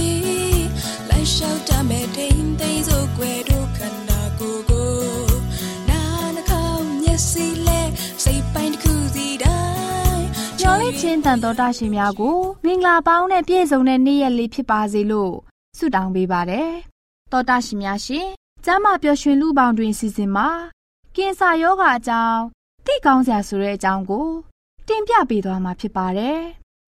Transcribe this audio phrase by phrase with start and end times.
[1.31, 4.91] လိုက်လျှောက်တမဲ့ထိန်သိမ်းစို့ွယ်တို့ခန္ဓာကိုယ်ကို
[5.89, 6.01] နာ
[6.35, 7.81] နှကောင်းမျက်စိလဲ
[8.23, 10.23] စိတ်ပိုင်းတစ်ခုစီတိုင်း
[10.59, 15.33] ညောလေးချင်းတန်တော်တာရှင်များကိုမင်္ဂလာပေါင်းနဲ့ပြည့်စုံတဲ့နေ့ရက်လေးဖြစ်ပါစေလို့
[15.77, 16.71] ဆုတောင်းပေးပါတယ်
[17.31, 18.27] တော်တာရှင်များရှင်
[18.65, 20.49] ကျမ်းမာပျော်ရွှင်လူပေါင်းတွင်စီစဉ်မှာ
[21.15, 22.41] ကင်ဆာယောဂအကြောင်း
[22.85, 24.27] သိကောင်းစရာဆိုတဲ့အကြောင်းကို
[24.87, 26.39] တင်ပြပေးသွားမှာဖြစ်ပါတယ်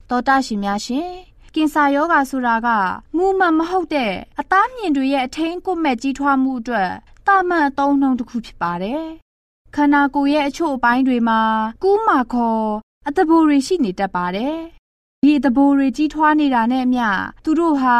[0.09, 2.67] တော်တာရှင်များရှင် ကင်ဆာယောဂါဆိုတာက
[3.15, 6.91] မူမှန်မဟုတ်တဲ့အသားမြင်တွေရဲ့အထင်းကိုမဲ့ကြီးထွားမှုအတွက်
[7.27, 9.03] တာမန်အသုံးနှုန်းတစ်ခုဖြစ်ပါတယ်။
[9.75, 11.41] ခန္ဓာကိုယ်ရဲ့အချို့အပိုင်းတွေမှာ
[11.83, 12.65] ကူးမာခေါ်
[13.07, 14.57] အသဘိုးတွေရှိနေတတ်ပါတယ်။
[15.23, 17.07] ဒီအသဘိုးတွေကြီးထွားနေတာနဲ့အမျှ
[17.43, 17.97] သူတို့ဟာ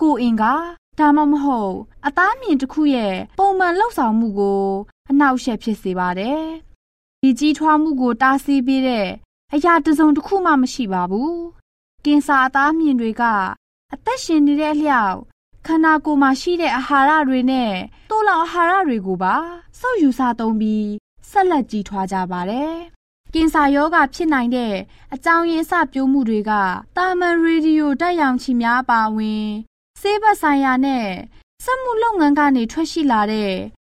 [0.00, 0.44] ကိုယ်အင်က
[0.98, 1.74] ဒါမှမဟုတ်
[2.06, 4.64] အသားမြင်တစ်ခုရဲ့ပုံမှန်လှုပ်ဆောင်မှုကို
[5.10, 6.42] အနှောက်အယှက်ဖြစ်စေပါတယ်။
[7.22, 9.08] ဒီကြီးထွားမှုကိုတားဆီးပေးတဲ့
[9.54, 11.59] အရာတစုံတစ်ခုမှမရှိပါဘူး
[12.04, 13.22] ကင်ဆာအသားမြင်တွေက
[13.92, 15.18] အသက်ရှင်နေတဲ့အလျောက်
[15.66, 17.72] ခန္ဓာကိုယ်မှာရှိတဲ့အာဟာရတွေနဲ့
[18.10, 19.34] တိုးလောင်အာဟာရတွေကိုပါ
[19.80, 20.88] စုပ်ယူစားသုံးပြီး
[21.30, 22.74] ဆက်လက်ကြီးထွားကြပါတယ်။
[23.34, 24.74] ကင်ဆာရောဂါဖြစ်နိုင်တဲ့
[25.14, 26.52] အကြောင်းရင်းစပြိုးမှုတွေက
[26.96, 29.46] တာမန်ရေဒီယိုတက်ရောင်ခြည်များပါဝင်
[30.00, 31.06] ဆေးဘက်ဆိုင်ရာနဲ့
[31.64, 33.52] စက်မှုလုပ်ငန်းကနေထွက်ရှိလာတဲ့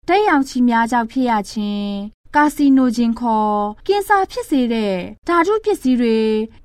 [0.08, 1.92] ဓာတ်ရောင်ခြည်များကြောင့်ဖြစ်ရခြင်း
[2.36, 3.56] ကာစီနိုဂျင်ခေါ်
[3.86, 4.96] ကင်ဆာဖြစ်စေတဲ့
[5.28, 6.18] ဓာတုပစ္စည်းတွေ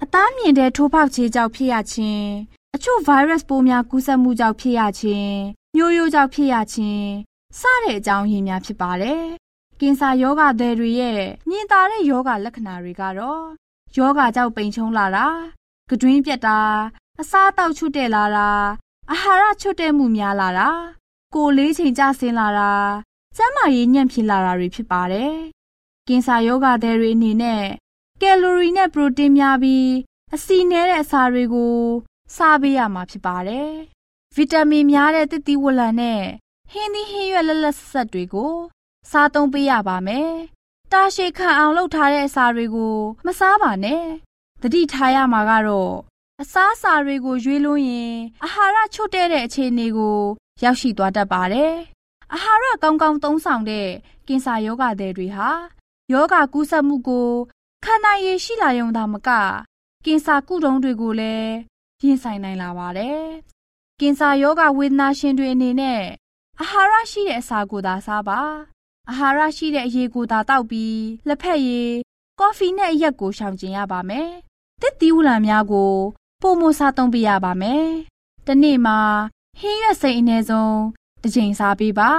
[0.04, 2.28] အသားမြင်တဲ့ထိုးပေါက်ခြေကြောင့်ဖြစ်ရခြင်း
[2.76, 5.38] အချို့ဗိုင်းရပ်စ်ပိုးများကူးစက်မှုကြောင့်ဖြစ်ရခြင်း
[5.76, 7.08] မျိုးရိုးကြောင့်ဖြစ်ရခြင်း
[7.60, 9.24] စတဲ့အကြောင်းရင်းများဖြစ်ပါတယ်။
[9.80, 13.44] ကင်ဆာယောဂသည်တွေရဲ့ညင်သာတဲ့ယောဂလက္ခဏာတွေကတော့
[13.98, 15.26] ယောဂကြောင့်ပိန်ချုံလာတာ၊
[15.90, 16.60] ကတွင်းပြက်တာ၊
[17.22, 18.50] အစားအသောက်ချွတ်တဲ့လာတာ၊
[19.12, 20.70] အာဟာရချွတ်တဲ့မှုများလာတာ၊
[21.36, 22.72] ကိုယ်လေးချိန်ကျဆင်းလာတာ၊
[23.38, 25.57] ကျန်းမာရေးညံ့ဖျင်းလာတာတွေဖြစ်ပါတယ်
[26.08, 27.64] ကင်ဆာယောဂသည်တွေအနေနဲ့
[28.22, 29.88] ကယ်လိုရီနဲ့ပရိုတင်းများပြီး
[30.36, 31.78] အဆီနည်းတဲ့အစာတွေကို
[32.36, 33.72] စားပေးရမှာဖြစ်ပါတယ်။
[34.36, 36.22] ဗီတာမင်များတဲ့သစ်သီးဝလံနဲ့
[36.72, 38.54] ဟင်းသီးဟင်းရွက်လက်လက်ဆက်တွေကို
[39.12, 40.32] စားသုံးပေးရပါမယ်။
[40.92, 42.96] တာရှည်ခံအောင်လုပ်ထားတဲ့အစာတွေကို
[43.26, 44.04] မစားပါနဲ့။
[44.62, 45.94] တတိထားရမှာကတော့
[46.42, 48.14] အစားအစာတွေကိုရွေးလို့ရင်
[48.44, 50.20] အာဟာရချို့တဲ့တဲ့အခြေအနေကို
[50.64, 51.74] ရောက်ရှိသွားတတ်ပါတယ်။
[52.34, 53.88] အာဟာရကောင်းကောင်းသုံးဆောင်တဲ့
[54.28, 55.50] ကင်ဆာယောဂသည်တွေဟာ
[56.12, 57.30] ယောဂကူးစက်မှုကို
[57.84, 59.30] ခန္ဓာရည်ရှိလာရုံသာမက
[60.06, 61.54] ကင်ဆာကုထုံးတွေကိုလည်း
[62.04, 63.24] ရင်ဆိုင်နိုင်လာပါတယ်။
[64.00, 66.02] ကင်ဆာယောဂဝေဒနာရှင်တွေအနေနဲ့
[66.62, 68.40] အာဟာရရှိတဲ့အစာကိုသာစားပါ
[69.10, 71.92] အာဟာရရှိတဲ့အရေကိုသာတောက်ပြီးလက်ဖက်ရည်
[72.40, 74.30] ကော်ဖီနဲ့အရက်ကိုရှောင်ကျဉ်ရပါမယ်
[74.82, 75.94] တစ်သီးဥလံများကို
[76.42, 77.88] ပိုမိုစားသုံးပေးရပါမယ်
[78.48, 79.00] တနေ့မှာ
[79.60, 80.82] ဟင်းရွက်စိမ်အနည်းဆုံး
[81.22, 82.12] တစ်ချိန်စားပေးပါ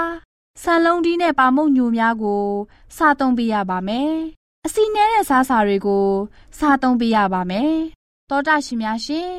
[0.63, 2.47] ဆန်လုံးဒီနဲ့ပါမုတ်ညိုများကို
[2.97, 4.13] စားသုံးပေးရပါမယ်
[4.67, 6.09] အစီနဲတဲ့စားစာတွေကို
[6.59, 7.75] စားသုံးပေးရပါမယ်
[8.31, 9.33] တောတာရှင်များရှင်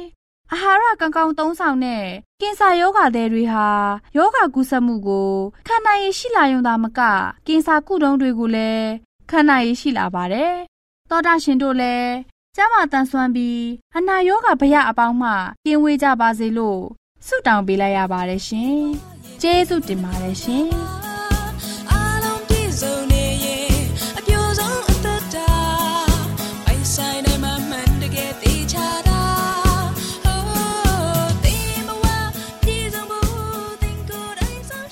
[0.52, 2.06] အာဟာရကောင်းကောင်းသုံးဆောင်တဲ့
[2.42, 3.68] ကင်ဆာယောဂါတွေတွေဟာ
[4.18, 5.32] ယောဂါကူးစက်မှုကို
[5.68, 7.00] ခံနိုင်ရရှိလာရုံသာမက
[7.48, 8.88] ကင်ဆာကုတုံးတွေကိုလည်း
[9.30, 10.54] ခံနိုင်ရရှိလာပါတယ်။
[11.10, 12.12] သောတာရှင်တို့လည်း
[12.56, 13.62] ကျမ်းမာတန်ဆွမ်းပြီး
[13.96, 15.32] အနာယောဂါဗရအပေါင်းမှ
[15.66, 16.82] ကင်းဝေးကြပါစေလို့
[17.26, 18.80] ဆုတောင်းပေးလိုက်ရပါတယ်ရှင်။
[19.42, 20.68] ကျေးဇူးတင်ပါတယ်ရှင်။။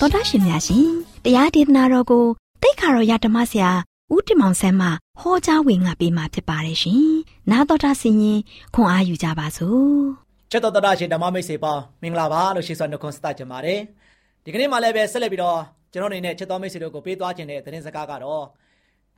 [0.00, 0.88] သောတာရှင်များရှင်
[1.24, 2.24] တရားဒေသနာတော်ကို
[2.62, 3.70] တိတ်ခါတော်ရဓမ္မဆရာ
[4.14, 4.88] ဦးတင်မောင်ဆန်းမှ
[5.20, 7.04] ဟောကြားဝင်ငါပေးมาဖြစ်ပါတယ်ရှင်။
[7.50, 8.40] နာတော်တာဆင်ရင်
[8.74, 9.98] ခွန်အားယူကြပါစို့။
[10.50, 13.80] ချစ်တော်တော်ရှင်ဓမ္မမိတ်ဆွေပေါင်းမင်္ဂလာပါလို့ရှိစွာနှုတ်ခွန်းဆက်ကြပါတယ်။
[14.44, 15.58] ဒီကနေ့မှလည်းပဲဆက်လက်ပြီးတော့
[15.92, 18.44] ကျွန်တော်အနေနဲ့ချစ်တော်မိတ်ဆွေတို့ကိုပေးသွားခြင်းတဲ့သတင်းစကားကတော့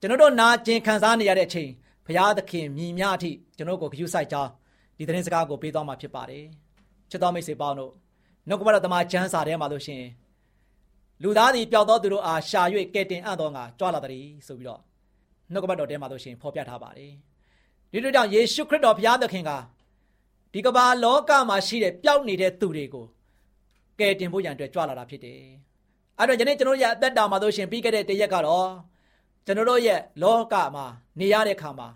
[0.01, 1.71] ကျွန်တော်တို့နာကျင်ခံစားနေရတဲ့အချိန်
[2.07, 4.51] ဘုရားသခင်မြည်များအထိကျွန်တော်ကိုဂရုစိုက်ကြောင်း
[4.99, 6.45] ဒီသတင်းစကားကိုပေးသွားမှာဖြစ်ပါတယ်။
[7.11, 7.93] ချစ်တော်မိတ်ဆွေပေါင်းတို့
[8.49, 10.03] နှုတ်ကပတော်တမန်ကျမ်းစာထဲမှာလို့ရှင်
[11.23, 12.63] လူသားသည်ပျောက်သောသူတို့အားရှာ၍
[12.95, 14.81] ကဲတင်အံ့သောငါကြွလာသည်ဆိုပြီးတော့
[15.53, 17.13] နှုတ်ကပတ်တော်ထဲမှာဆိုရှင်ဖော်ပြထားပါတယ်
[17.93, 19.51] ဒီလိုကြောင့်ယေရှုခရစ်တော်ဘုရားသခင်က
[20.53, 23.07] ဒီကမ္ဘာလောကမှာရှိတဲ့ပျောက်နေတဲ့သူတွေကို
[23.99, 25.41] ကယ်တင်ဖို့ရန်အတွက်ကြွလာတာဖြစ်တယ်
[26.19, 28.69] အဲ့တော့ယနေ့ကျွန်တော်ရဲ့အသက်တာမှာဆိုရှင်ပြီးခဲ့တဲ့တရက်ကတော့
[29.47, 30.87] ကျွန်တော်တို့ရဲ့လောကမှာ
[31.21, 31.89] နေရတဲ့ခါမှာ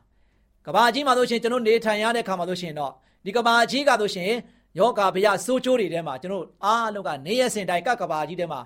[0.66, 2.92] ကဘာကြီးမှာဆိုရှင်ကျွန်တော်နေထိုင်ရတဲ့ခါမှာဆိုရှင်တော့
[3.24, 4.30] ဒီကဘာကြီးကဆိုရှင်
[4.78, 8.60] ယောဂဗျာစိုးချိုးတွေထဲမှာကျွန်တော်အားလုံးကနေရစင်တိုင်ကကဘာကြီးထဲမှာ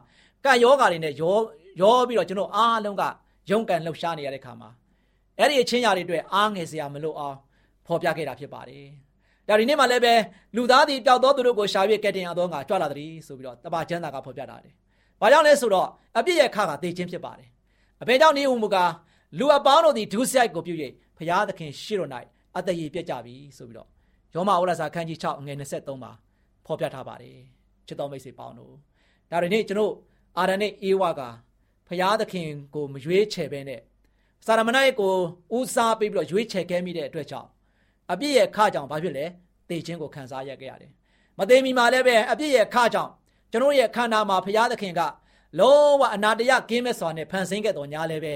[0.44, 1.36] ကယောဂါတွေနဲ့ရော
[1.80, 3.02] ရောပြီးတော့ကျွန်တော်အားလုံးက
[3.50, 4.70] ရုန်းကန်လှုပ်ရှားနေရတဲ့ခါမှာ
[5.38, 7.36] အဲ့ဒီအချင်းရာတွေအတွက်အားငယ်စရာမလိုအောင်
[7.86, 8.86] ဖော်ပြခဲ့တာဖြစ်ပါတယ်။
[9.48, 10.14] ဒါဒီနေ့မှလည်းပဲ
[10.56, 14.72] လူသားတွေပျောက်သောသူတို့ကိုရှာ၍ကဲတင်ရသောငါကြွလာသည်ဆိုပြီးတော့တပါကျမ်းစာကဖော်ပြတာတယ်။
[15.20, 15.88] ဘာကြောင့်လဲဆိုတော့
[16.18, 17.48] အပြစ်ရဲ့ခါကသေခြင်းဖြစ်ပါတယ်။
[18.02, 18.92] အဘယ်ကြောင့်နေဦးမူကား
[19.38, 20.74] လူအပေါင်းတို့သည်ဒုစရိုက်ကိုပြု၍
[21.18, 22.10] ဖျားသခင်ရှေ့တော်၌
[22.56, 23.88] အတရေပြတ်ကြပြီဆိုပြီးတော့
[24.34, 26.12] ယောမဩရစာခန်းကြီး6ငွေ23မှာ
[26.66, 27.36] ဖော်ပြထားပါတယ်။
[27.86, 28.74] ချစ်တော်မိတ်ဆွေပေါင်းတို့
[29.30, 29.92] ဒါဒီနေ့ကျွန်တော်
[30.38, 31.20] အာရနဲ့အေဝါက
[31.88, 33.80] ဖျားသခင်ကိုမရွေးချယ်ဘဲနဲ့
[34.46, 35.14] စာရမဏေကို
[35.56, 37.48] ဦးစားပေးပြီးတော့ရွေးချယ်ခဲ့မိတဲ့အတွက်ကြောင့်
[38.12, 39.26] အပြစ်ရဲ့ခကြောင့်ဘာဖြစ်လဲ
[39.68, 40.92] တေခြင်းကိုခံစားရခဲ့ရတယ်
[41.38, 43.12] မသေးမီမှာလည်းပဲအပြစ်ရဲ့ခကြောင့်
[43.52, 45.00] ကျွန်တော်ရဲ့ခန္ဓာမှာဖျားသခင်က
[45.58, 48.34] လုံးဝအနာတရကင်းမဲ့စွာနဲ့ဖန်ဆင်းခဲ့တော်ညာလည်းပဲ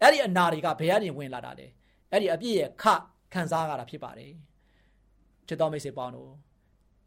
[0.00, 1.66] အဲ့ဒီအနာတွေကဘယ်ကနေဝင်လာတာလဲ
[2.10, 2.84] အဲ့ဒီအပြစ်ရဲ့ခ
[3.32, 4.32] ခံစားရတာဖြစ်ပါတယ်
[5.48, 6.30] ချစ်တော်မိတ်ဆွေပေါင်းတို့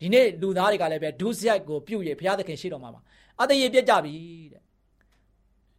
[0.01, 3.01] ဒီနေ့လူသားတွေကလည်းပဲဒုစရိုက်ကိုပြုတ်ရဘုရားသခင်ရှိတော်မှာမှာ
[3.41, 4.15] အသေးရပြက်ကြပြီ
[4.53, 4.62] တဲ့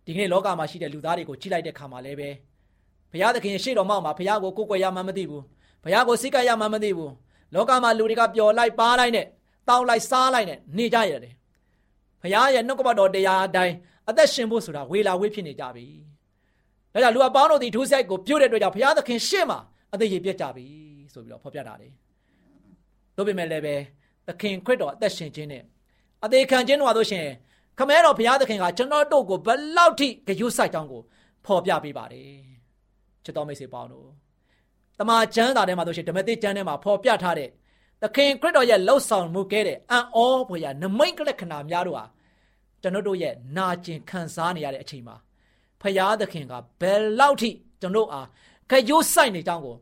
[0.05, 2.31] ဒီကနေ့လောကမှာရှိတဲ့လူသားတွေကိုကြည့်လိုက်တဲ့ခါမှာလည်းပဲ
[3.11, 5.45] ဘုရားသခင်ရှေ့တော်မှာဘုရားကိုကိုးကွယ်ရမှမသိဘူး
[5.85, 7.13] ဘုရားကိုစိတ်ကရမှမသိဘူး
[7.55, 9.27] လောကမှာလူတွေကပျော်လိုက်ပါလိုက်နဲ့
[9.69, 11.35] တောင်းလိုက်စားလိုက်နဲ့နေကြရတယ်
[12.23, 13.75] ဘုရားရဲ့နှုတ်ကပတ်တော်တရားအတိုင်း
[14.09, 15.87] အသက်ရှင်ဖို့ဆိုတာဝေလာဝေးဖြစ်နေကြပြီ
[16.93, 19.59] ဒါကြောင့်လူအပေါင်းတို့ဒီဒုစရိုက်ကိုပြုတ်တဲ့အတွက်ကြောင့်ဘုရားသခင်ရှေ့မှာ
[19.93, 20.67] အသေးရပြက်ကြပြီ
[21.13, 21.93] ဆိုပြီးတော့ဖော်ပြတာတယ်
[23.17, 23.75] တို့ပေမဲ့လည်းပဲ
[24.27, 25.63] သခင်ခရစ်တော်အသက်ရှင်ခြင်းနဲ့
[26.25, 27.27] အသေးခံခြင်းတို့ဟာဆိုရှင်
[27.79, 31.03] ခမဲတော်ဘုရားသခင်ကကျွန်တော်တို့ကိုဘယ်လောက်ထိဂရုစိုက်ကြောင်းကို
[31.45, 32.31] ဖော်ပြပေးပါတယ်
[33.25, 34.09] ချစ်တော်မိတ်ဆွေပေါင်းတို့
[34.99, 37.49] တမန်ကျမ်းစာထဲမှာဆိုရှင်ဓမ္မသစ်ကျမ်းထဲမှာဖော်ပြထားတဲ့
[38.03, 42.05] သခင်ခရစ်တော်ရဲ့လှုပ်ဆောင်မှုခဲ့တဲ့အံ့ဩဖွယ်ရာနမိတ်ကလက္ခဏာများတို့ဟာ
[42.83, 45.17] ကျွန်တော်တို့ရဲ့နာကျင်ခံစားနေရတဲ့အချိန်မှာ
[45.81, 47.51] ဖရာသခင်ကဘယ်လောက်ထိ
[47.81, 48.27] ကျွန်တော်အား
[48.71, 49.77] ခရုစိုက်နေကြောင်းကို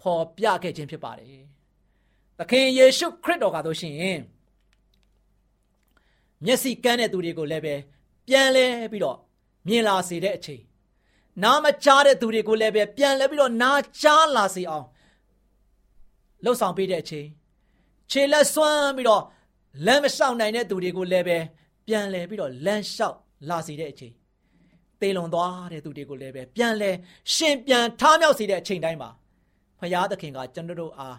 [0.00, 1.42] ဖော်ပြခဲ့ခြင်းဖြစ်ပါတယ်။
[2.38, 4.18] သခင်ယေရှုခရစ်တော်ကဆိုရှင်
[6.44, 7.74] မျက်စိကန်းတဲ့သူတွေကိုလည်းပဲ
[8.28, 9.18] ပြန်လဲပြီးတော့
[9.66, 10.62] မြင်လာစေတဲ့အချိန်
[11.42, 14.86] နားမကြားတဲ့သူတွေကိုလည်းပဲပြန်လဲပြီးတော့နားကြားလာစေအောင်
[16.44, 17.26] လှုပ်ဆောင်ပေးတဲ့အချိန်
[18.10, 19.22] ခြေလက်ဆွမ်းပြီးတော့
[19.86, 21.38] လမ်းမလျှောက်နိုင်တဲ့သူတွေကိုလည်းပဲ
[21.86, 23.16] ပြန်လဲပြီးတော့လမ်းလျှောက်
[23.48, 24.14] လာစေတဲ့အချိန်
[25.00, 26.90] သေလွန်သွားတဲ့သူတွေကိုလည်းပဲပြန်လဲ
[27.34, 29.10] ရှင်ပြန်ထားမြောက်စေတဲ့အချိန်တိုင်းမှာ
[29.80, 31.18] ဖရာသခင်ကကျွန်တော်တို့အား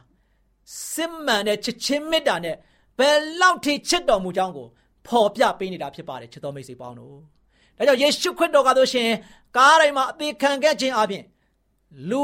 [0.94, 2.56] စစ်မှန်တဲ့ချစ်ချင်းမေတ္တာနဲ့
[3.00, 4.68] ဘယ်လောက်ထိချစ်တော်မူကြောင်းကို
[5.08, 7.18] ဖော်ပြပေးနေတာဖြစ်ပါတယ်ချစ်တော်မိတ်ဆွေပေါင်းတို့
[7.78, 9.10] ဒါကြောင့်ယေရှုခရစ်တော်ကဆိုရှင်
[9.58, 11.24] ကားတိုင်းမှာအသေးခံခဲ့ခြင်းအပြင်
[12.10, 12.24] လူ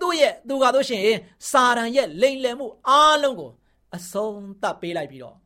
[0.00, 1.02] သူ့ရဲ့သူကဆိုရှင်
[1.50, 3.50] စာရန်ရဲ့လိမ်လည်မှုအားလုံးကို
[3.96, 5.36] အဆုံးသတ်ပေးလိုက်ပြီးတော့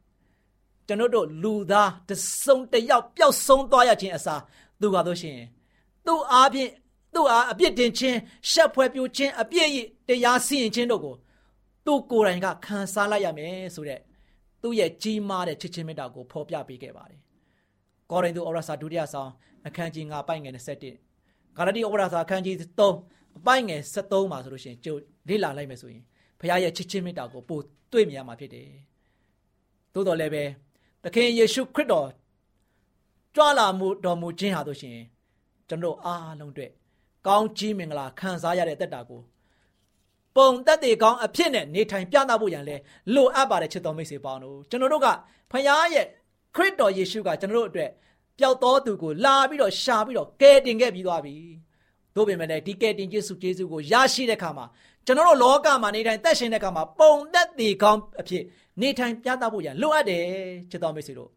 [0.86, 2.10] ကျွန်တော်တို့လူသားတ
[2.44, 4.40] စုံတယောက်ပျောက်ဆုံးသွားရခြင်းအစား
[4.80, 5.38] သူကဆိုရှင်
[6.06, 6.70] သူ့အားဖြင့်
[7.14, 8.18] သူ့အားအပြစ်တင်ခြင်း
[8.50, 9.76] ရှက်ဖွယ်ပြိုခြင်းအပြစ်ရ
[10.08, 11.14] တရားစီရင်ခြင်းတို့ကို
[11.86, 14.00] သူကိုယ်တိုင်ကခံစားလိုက်ရမယ်ဆိုတဲ့
[14.62, 17.20] သူ့ရဲ့ကြီးမားတဲ့ချစ်ချင်းမေတ္တာကိုဖော်ပြပေးခဲ့ပါတယ်။
[18.10, 19.30] ကောရိန္သုဩဝါစာဒုတိယဆောင်
[19.66, 24.96] အခန်းကြီး9ပိုက်ငယ်21ဂါလတိဩဝါစာအခန်းကြီး3အပိုက်ငယ်73မှာဆိုလို့ရှိရင်ကြို
[25.28, 26.02] လေ့လာလိုက်မယ်ဆိုရင်
[26.40, 28.68] ဘုရားရဲ့ချစ်ချင်းမေတ္တာကိုပို့တွေ့မြင်ရမှာဖြစ်တယ်။
[29.94, 30.44] သို့တော်လည်းပဲ
[31.02, 32.08] သခင်ယေရှုခရစ်တော်
[33.34, 34.98] ကြွလာမှုတော်မူခြင်းဟာဆိုရှင်
[35.68, 36.72] ကျွန်တော်အားလုံးအတွက်
[37.26, 39.20] ကောင်းကြီးမင်္ဂလာခံစားရတဲ့တက်တာကို
[40.36, 42.76] ပုံတက်တဲ့ကောင်းအဖြစ်နဲ့နေထိုင်ပြသဖို့ရန်လဲ
[43.14, 45.08] လိုအပ်ပါတယ်ချစ်တော်မိတ်ဆွေပေါင်းတို့ကျွန်တော်တို့က
[45.50, 46.06] ဖခင်ရဲ့
[46.56, 47.90] ခရစ်တော်ယေရှုကကျွန်တော်တို့အတွက်
[48.38, 51.36] ပျောက်သောသူကိုလာပြီးတော့ရှာပြီးတော့ကယ်တင်ခဲ့ပြီးသွားပြီ။
[52.16, 54.66] တို့ပေမဲ့လည်းဒီကယ်တင်ခြင်းစုကျေးဇူးကိုရရှိတဲ့အခါမှာ
[55.06, 58.42] ကျွန်တော်တို့လောကမှာနေထိုင်သက်ရှင်တဲ့အခါမှာပုံသက်တည်ကောင်းအဖြစ်
[58.80, 60.22] နေထိုင်ပြသဖို့ရလိုအပ်တယ်
[60.70, 61.30] ချစ်တော်မိတ်ဆွေတို့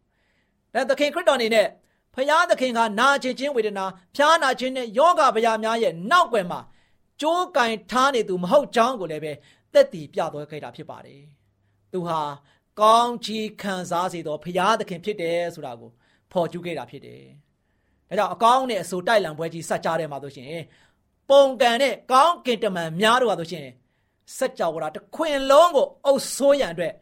[0.74, 1.66] ဒါသခင်ခရစ်တော်အနေနဲ့
[2.14, 3.84] ဖခင်သခင်ကနာကျင်ခြင်းဝေဒနာ
[4.16, 6.60] ဖျားနာခြင်းနဲ့ယောဂဗျာများရဲ့နောက်ွယ်မှာ
[7.20, 9.32] ကြိုးကင်ထားနေသူမဟုတ်ကြောင်းကိုလည်းပဲ
[9.72, 11.22] သက်တည်ပြတော်ခဲ့တာဖြစ်ပါတယ်
[11.92, 12.20] သူဟာ
[12.80, 15.90] ကောင်းချီးခံစားစေသောဖခင်သခင်ဖြစ်တယ်ဆိုတာကို
[16.32, 17.22] ဖော်ကျူးခဲ့တာဖြစ်တယ်
[18.08, 20.52] ဒါကြောင့်အကောင်းနဲ့အဆိုတိုက်လံပွဲကြီးစัจကြားထဲမှာဆိုရှင်
[21.30, 23.66] ပုံကန်တဲ့ကောင်းကင်တမန်များတို့ဟာဆိုရှင်
[24.36, 26.92] စัจ java တခွင်လုံးကိုအုပ်ဆိုးရန်အတွက်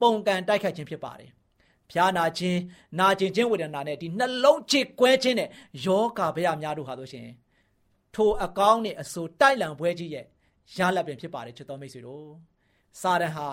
[0.00, 1.30] ပုံကန်တိုက်ခိုက်ခြင်းဖြစ်ပါတယ်။
[1.90, 2.60] ဖျားနာခြင်း
[2.98, 5.48] နာကျင်ခြင်းဝေဒနာနဲ့ဒီနှလုံးချစ်ကွဲခြင်းနဲ့
[5.84, 7.26] ယောဂဗျာများတို့ဟာဆိုရှင်
[8.16, 10.24] ထိုအကောင်းနဲ့အဆိုတိုက်လံပွဲကြီးရဲ့
[10.78, 12.26] ရလပ်ပင်ဖြစ်ပါတယ်ချစ်တော်မိတ်ဆွေတို့။
[13.00, 13.48] စာရန်ဟာ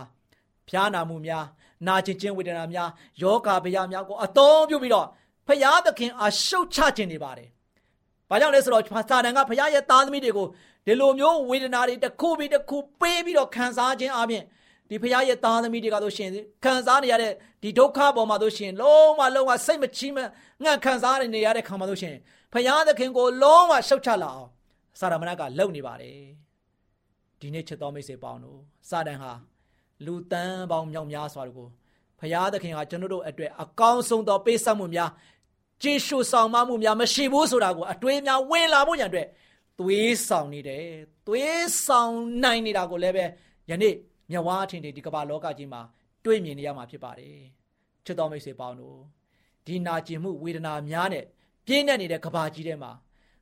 [0.70, 1.46] ဖျားနာမှုများ
[1.88, 2.90] နာကျင်ခြင်းဝေဒနာများ
[3.22, 5.08] ယောဂဗျာများကိုအသုံးပြုပြီးတော့
[5.48, 7.50] ဖျားသခင်အားရှုတ်ချခြင်းနေပါတယ်။
[8.30, 10.48] ဘာကြောင့်လဲဆိုတော့စာတန်ကဘုရားရဲ့သားသမီးတွေကို
[10.86, 14.44] ဒီလိုမျိုးဝေဒနာတွေတစ်ခုပြီးတစ်ခုပေးပြီးတော့ခံစားခြင်းအပြင်
[14.90, 16.30] ဒီဘုရားရဲ့သားသမီးတွေကဆိုရှင်
[16.64, 17.32] ခံစားနေရတဲ့
[17.64, 20.18] ဒီဒုက္ခပေါ်မှာဆိုရှင်လုံးဝလုံးဝစိတ်မချီးမ
[20.64, 22.16] ငန့်ခံစားနေရတဲ့ခံမှာဆိုရှင်
[22.54, 24.50] ဘုရားသခင်ကိုလုံးဝရှုတ်ချလာအောင်
[25.00, 26.20] စာရမဏကလှုပ်နေပါတယ်
[27.40, 29.32] ဒီနေ့ချစ်တော်မိတ်ဆွေပေါင်းတို့စာတန်ဟာ
[30.06, 31.70] လူတန်းပေါင်းမြောက်များစွာတို့ကို
[32.20, 35.12] ဘုရားသခင်ဟာကျွန်တော်တို့အတွက်အကောင်းဆုံးသောပေးဆက်မှုများ
[35.82, 39.28] ကျေရှုဆောင်မမှုများမရှိဘူးဆိုတာကိုအတွေးများဝင်လာဖို့ရန်အတွက်
[39.80, 40.86] သွေးဆောင်နေတယ်
[41.28, 43.26] သွေးဆောင်နိုင်နေတာကိုလည်းပဲ
[43.70, 43.96] ယနေ့
[44.32, 45.82] မြဝါထင်တယ်ဒီကမ္ဘာလောကကြီးမှာ
[46.26, 47.38] တွေ့မြင်နေရမှာဖြစ်ပါတယ်
[48.06, 48.98] ချစ်တော်မိတ်ဆွေပေါင်းတို့
[49.66, 51.26] ဒီနာကျင်မှုဝေဒနာများနဲ့
[51.66, 52.92] ပြင်းနေနေတဲ့ကမ္ဘာကြီးထဲမှာ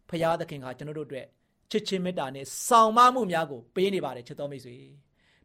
[0.09, 1.27] ဖရာသခင်ကကျွန်တော်တို့အတွက်
[1.71, 4.75] ချစ်ချင်းမေတ္တာနဲ့ဆောင်မမှုများကိုပေးနေပါတယ်ချစ်တော်မိတ်ဆွေ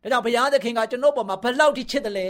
[0.03, 2.29] ဒါကြောင့်ဘုရားသခင်ကကျွန်တော်ပေါ်မှာဘလောက်ထိချစ်တယ်လဲ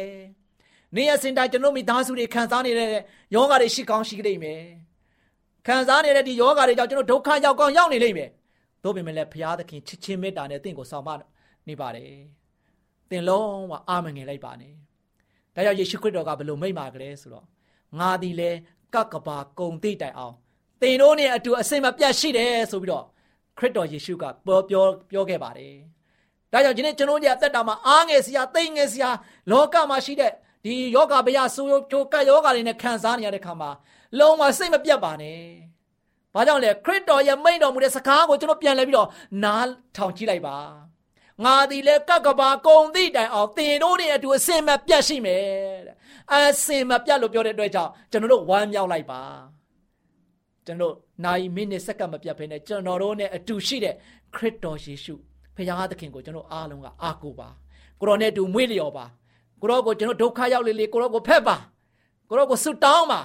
[0.97, 2.91] နေရစင်တိုင်းကျွန်တော်မိသားစုတွေခံစားနေတဲ့
[3.35, 4.63] ယောဂတွေရှိကောင်းရှိကြလိမ့်မယ်
[5.67, 8.31] ခံစားနေတဲ့ဒီယောဂတွေကြောင့်ကျွန်တော်ဒုက္ခရောက်ကောင်းရောက်နေလိမ့်မယ်
[8.85, 11.11] တို့ပေမဲ့လည်းဘုရားသခင်ချစ်ချင်းမေတ္တာနဲ့တင့်ကိုဆောင်မ
[11.69, 12.11] နေပါတယ်
[13.11, 14.73] သင်လုံးဝအာမငယ်လိုက်ပါနဲ့
[15.55, 17.47] ဒါကြောင့်ယေရှုခရစ်တော်ကဘယ်လိုမိန့်ပါကလေးဆိုတော့
[18.01, 18.59] ငါသည်လည်း
[18.95, 20.35] ကကဘာကုံတိတိုင်အောင်
[20.81, 23.05] သင်တို့နဲ့အတူအစိမ့်မပြတ်ရှိတယ်ဆိုပြီးတော့
[23.59, 25.75] ခရစ်တော်ယေရှုကပြောပြောပြောခဲ့ပါတယ်
[26.53, 29.11] ဒါကြောင့်ဒီနေ့ကျွန်တော်တို့ရဲ့အသက်တာမှာအားငယ်စရာသိငယ်စရာ
[29.51, 30.33] လောကမှာရှိတဲ့
[30.65, 33.71] ဒီယောဂဗျာဆိုးရိုးချိုကတ်ယောဂတွေနဲ့ခံစားနေရတဲ့ခါမှာ
[34.19, 35.41] လုံးဝစိတ်မပြတ်ပါနဲ့။
[36.35, 39.09] ဘာကြောင့်လဲခရစ်တော်ရဲ့မိန့်တော်မူတဲ့စကားကိုကျွန်တော်ပြန်လဲပြီးတော့
[39.45, 40.57] နားထောင်ကြည့်လိုက်ပါ။
[41.45, 45.43] ငါသည်လည်းကကဘာကုံသည့်တိုင်အောင်သင်တို့နဲ့အတူအစင်မပြတ်ရှိမယ်
[45.87, 45.97] တဲ့
[46.33, 49.21] အစင်မပြတ်လို့ပြောတဲ့အတွက်ကြောင့်ကျွန်တော်တို့ဝမ်းမြောက်လိုက်ပါ။
[50.67, 53.95] ကျွန်တော်နိုင်မိနစ်စက္ကန့်မပြတ်ဖ ೇನೆ ကျွန်တော်တို့နဲ့အတူရှိတဲ့
[54.35, 55.15] ခရစ်တော်ယေရှု
[55.57, 57.49] ဖခင်သခင်ကိုကျွန်တော်အားလုံးကအားကိုးပါ။
[58.01, 59.05] ကိုရောနဲ့အတူမွေးလျော်ပါ။
[59.61, 61.57] ကိုရောကိုကျွန်တော်ဒုက္ခရောက်လေလေကိုရောကိုဖက်ပါ
[62.29, 63.21] ကိုရောကိုဆွတောင်းပါ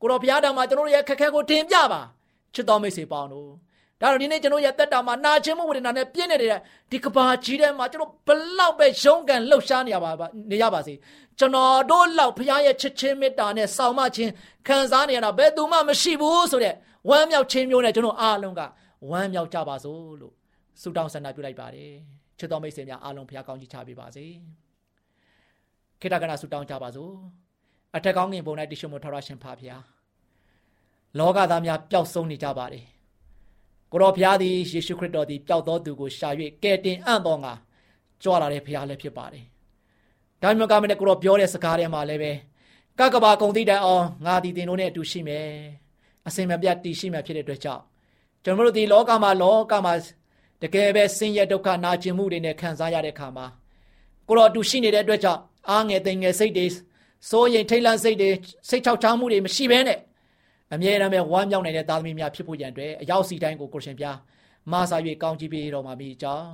[0.00, 2.00] ကိုရောဘုရားတော်မှာကျွန်တော်ရဲ့ခက်ခဲကိုတင်ပြပါ
[2.54, 3.48] ချစ်တော်မိတ်ဆွေပေါင်းတို့
[4.02, 6.58] ဒါတော့ဒီနေ့ကျွန်တော်ရဲ့တက်တာမှာနာခြင်းမဝေဒနာနဲ့ပြည့်နေတဲ့
[6.90, 8.28] ဒီကဘာကြီးထဲမှာကျွန်တော်ဘ
[8.58, 10.10] လောက်ပဲရုန်းကန်လှုပ်ရှားနေရပါ
[10.50, 10.94] နေရပါစေ
[11.38, 14.30] ကျွန်တော်တို့လောက်ဘုရားရဲ့ချစ်ချင်းမေတ္တာနဲ့ဆောင်မခြင်း
[14.68, 16.74] ခံစားနေရတာဘယ်သူမှမရှိဘူးဆိုတဲ့
[17.08, 18.62] ဝမ်းမြောက်ခြင်းမျိုးနဲ့ကျွန်တော်အားလုံးက
[19.10, 20.34] ဝမ်းမြောက်ကြပါစို့လို့
[20.80, 21.92] ဆုတောင်းဆန္ဒပြုလိုက်ပါတယ်
[22.38, 24.24] ချစ်တော်မိတ်ဆွေများအားလုံးဘုရားကောင်းကြီးချပေးပါစေ
[26.00, 27.12] ခေတ္တကနာဆုတောင်းကြပါစို့
[27.96, 29.82] အထက်ကောင်းငင်ပုံ၌တရှိမထရရှင်ဖာဖျား
[31.18, 32.84] လောကသားများပျောက်ဆုံးနေကြပါတယ်
[33.92, 36.28] ကိုတော်ဖျားသည်ယေရှုခရစ်တော်သည်ပျောက်သောသူကိုရှာ၍
[36.62, 37.52] ကယ်တင်အံ့သောငါ
[38.22, 39.44] ကြွလာတဲ့ဖျားလည်းဖြစ်ပါတယ်
[40.42, 42.32] ဒါမျိုးကမနဲ့ကိုတော်ပြောတဲ့စကားထဲမှာလည်းပဲ
[42.98, 45.46] ကကဘာကုံတိတိုင်အောင်ငါသည်တင်တို့နဲ့အတူရှိမယ်
[46.26, 47.82] အစင်မပြတ်တည်ရှိမယ်ဖြစ်တဲ့အတွက်ကြောင့်
[48.44, 49.94] ကျွန်တော်တို့ဒီလောကမှာလောကမှာ
[50.62, 53.46] တကယ်ပဲဆင်းရဲဒုက္ခနာကျင်မှုတွေနဲ့ခံစားရတဲ့အခါမှာ
[54.28, 56.66] ကိုတော်အတူရှိနေတဲ့အတွက်ကြောင့်အားငယ်သိငယ်စိတ်တွေ
[57.30, 58.30] စိုးရင်ထိတ်လန့်စိတ်တွေ
[58.68, 59.98] စိတ်ချောက်ချားမှုတွေမရှိဘဲနဲ့
[60.74, 64.04] အမြဲတမ်းပဲဝမ်းမြောက်နေတဲ့သားသမီးများဖြစ်ဖို့ရန်အတွက်အရောက်စီတိုင်းကိုကိုရှင်ပြ
[64.70, 66.48] မဆာ၍ကောင်းချီးပေးတော်မှာမိကြောင်း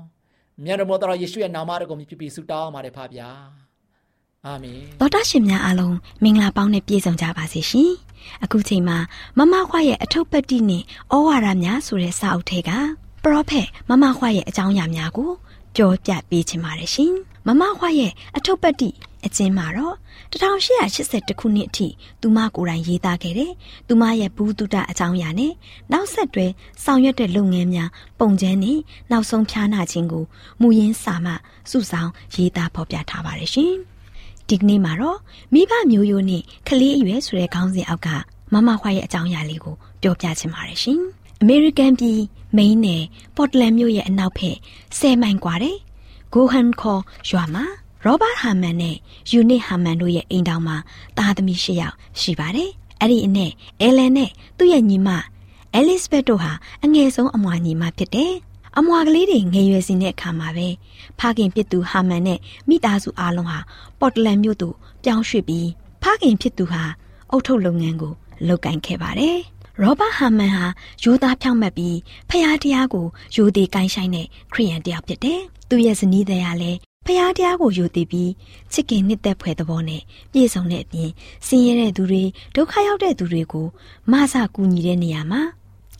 [0.64, 3.30] မြတ်တော်တော်ယေရှုရဲ့နာမတော်ကိုမြည်ပြီးဆုတောင်းပါတယ်ဖပါဗျာ
[4.46, 7.92] အာမင်တော်တာရှင်များအားလုံးမင်္ဂလာပေါင်းနဲ့ပြည့်စုံကြပါစေရှင်
[8.44, 8.98] အခုချိန်မှာ
[9.38, 12.70] မမခွရဲ့အထုပ်ပတ္တိနဲ့ဩဝါဒများဆိုတဲ့စာအုပ်ထဲက
[13.22, 15.30] ပရောဖက်မမခွရဲ့အကြောင်းအရာများကို
[15.76, 17.12] ပြောပြပေးချင်ပါတယ်ရှင်
[17.48, 18.90] မမမခွားရဲ့အထုပ်ပတ်တိ
[19.26, 19.96] အကျဉ်းမှာတော့
[20.32, 21.88] 1882ခုနှစ်အထိ
[22.20, 23.52] သူမကိုယ်တိုင်ရေးသားခဲ့တယ်။
[23.88, 25.52] သူမရဲ့ဘူးတုတအကြောင်းအရာနဲ့
[25.92, 26.46] နောက်ဆက်တွဲ
[26.84, 27.90] ဆောင်ရွက်တဲ့လုပ်ငန်းများ
[28.20, 28.78] ပုံကျန်းနဲ့
[29.10, 30.24] နောက်ဆုံးဖြားနာခြင်းကို
[30.60, 31.32] မူရင်းစာမှ
[31.70, 33.74] စုဆောင်ရေးသားဖော်ပြထားပါတယ်ရှင်။
[34.48, 35.18] ဒီကနေ့မှာတော့
[35.54, 38.08] မိဘမျိုးရိုးနဲ့ကလေးအရွယ်ဆိုတဲ့ခေါင်းစဉ်အောက်က
[38.52, 41.00] မမခွားရဲ့အကြောင်းအရာလေးကိုပြောပြချင်ပါတယ်ရှင်။
[41.40, 42.20] အမေရိကန်ပြည်
[42.56, 43.02] မိန်းနယ်
[43.36, 44.56] ပေါ်တလန်မြို့ရဲ့အနောက်ဘက်
[44.98, 45.76] 10မိုင်ကွာတဲ့
[46.32, 47.64] ဂိုဟန်ခေါ်ရွာမှာ
[48.04, 48.97] ရောဘတ်ဟာမန်နဲ့
[49.30, 50.76] ယူနစ်ဟာမန်တို့ရဲ့အိမ်တောင်မှာ
[51.16, 52.70] သားသမီး၈ယောက်ရှိပါတယ်။
[53.00, 55.08] အဲ့ဒီအနဲ့အဲလန်နဲ့သူ့ရဲ့ညီမ
[55.75, 56.52] အဲလစ်ဘက်တို့ဟာ
[56.85, 58.32] အငယ်ဆုံးအမွာညီမဖြစ်တယ်။
[58.78, 60.68] အမွာကလေးတွေငယ်ရွယ်စဉ်တဲ့အခါမှာပဲ
[61.18, 63.58] ဖခင်ဖြစ်သူဟာမန်နဲ့မိသားစုအားလုံးဟာ
[64.00, 65.68] ပေါ်တလန်မြို့သို့ပြောင်းရွှေ့ပြီး
[66.02, 66.82] ဖခင်ဖြစ်သူဟာ
[67.30, 68.12] အုတ်ထုတ်လုပ်ငန်းကို
[68.49, 69.38] လုပ်ကိုင်ခဲ့ပါတယ်။
[69.82, 70.66] ရောဘတ်ဟာမန်ဟာ
[71.02, 78.30] ယူသားဖြောင့်မတ်ပြီးဖျားတရားကိုယူသည်ကိုင်းဆိုင်တဲ့ခရိယန်တယောက်ဖြစ်တယ်။သူ့ရဲ့ဇနီးတဲ့ကလည်းဖျားတရားကိုယူတည်ပြီး
[78.73, 81.11] ချစ်ခင်နှစ်သက်ဖွယ်သဘောနဲ့ပြည့်စုံတဲ့အပြင်
[81.47, 82.23] ဆင်းရဲတဲ့သူတွေ
[82.54, 83.66] ဒုက္ခရောက်တဲ့သူတွေကို
[84.12, 85.42] မဆကူညီတဲ့နေရာမှာ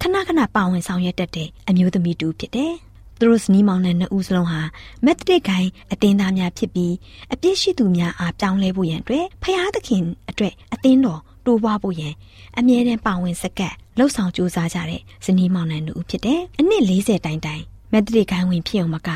[0.00, 2.75] ခဏခဏပါဝင်ဆောင်ရွက်တတ်တဲ့အမျိုးသမီးတူဖြစ်တယ်။
[3.18, 4.61] သူတို့စနီးမောင်နဲ့နှစ်ဦးစလုံးဟာ
[5.04, 6.94] မက်သဒစ်ဂိုင်းအတင်းသားများဖြစ်ပြီး
[7.32, 12.14] အပြစ်ရှိသူများအားပြောင်းလဲဖို့ရန်အတွက်ဖျားသခင်အတွက်အသင်းတော် တိုးပွားဖို့ရန်
[12.58, 17.62] အမြဲတမ်းပါဝင်စကပ်လှုပ်ဆောင်ကြိုးစားကြတဲ့ဇနီးမောင်နှံတို့ဖြစ်တယ်။အနှစ်40တိုင်တိုင်
[17.92, 19.10] မက်သဒစ်ဂိုင်းဝင်ဖြစ်အောင်မက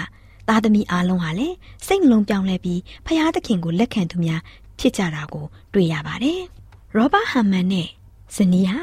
[0.49, 4.41] သားသမီးအားလုံးဟာလည်းစိတ်နှလုံးပြောင်းလဲပြီးဖယားသခင်ကိုလက်ခံသူများ
[4.79, 6.41] ဖြစ်ကြတာကိုတွေ့ရပါတယ်။
[6.95, 7.89] ရောဘတ်ဟမ်မန်နဲ့
[8.37, 8.79] ဇနီးဟာ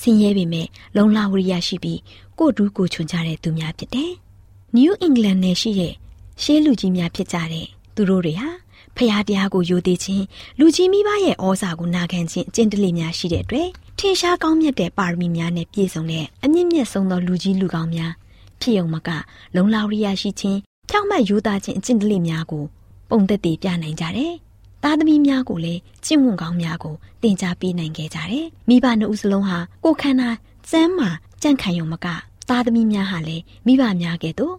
[0.00, 0.66] ဆင်းရဲပေမဲ့
[0.96, 2.00] လုံလဝရိယရှိပြီး
[2.38, 4.12] ကိုတူးကိုချွန်ကြတဲ့သူများဖြစ်တယ်။
[4.76, 5.94] New England နယ်ရှိတဲ့
[6.42, 8.48] ရှေးလူကြီးများဖြစ်ကြတဲ့သူတို့တွေဟာ
[8.96, 10.24] ဖယားတရားကိုယိုသေးခြင်း
[10.58, 13.68] လူကြီးမိဘရဲ့ဩဇာကိုနာခံခြင်းအကျင့်တလေများရှိတဲ့အတွက်
[13.98, 18.12] ထင်ရှားကောင်းမြတ်တဲ့ပါရမီများနဲ့ပြည့်စုံတဲ့အမြင့်မြတ်ဆုံးသောလူကြီးလူကောင်းများ
[18.60, 19.08] ဖြစ်ုံမက
[19.56, 20.58] လုံလဝရိယရှိခြင်း
[20.88, 22.64] ဖြောင့်မတ်ယူသားခြင်းအကျင့်ကလေးများကို
[23.10, 24.34] ပုံသက်တည်ပြနိုင်ကြတယ်။
[24.82, 30.28] သားသမီးများကိုလည်းကျင့်ဝတ်ကောင်းများကိုသင်ကြားပေးနိုင်ခဲ့ကြတယ်။မိဘနှစ်ဦးစလုံးဟာကိုခန္ဓာ
[30.70, 31.10] စမ်းမာ
[31.42, 32.06] ကြန့်ခိုင်ရုံမက
[32.48, 34.54] သားသမီးများဟာလည်းမိဘများကဲ့သို့